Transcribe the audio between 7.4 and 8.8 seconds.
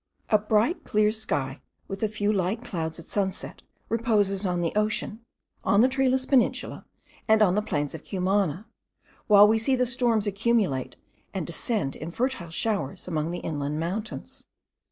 on the plains of Cumana,